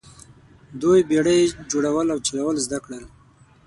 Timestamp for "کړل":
2.85-3.03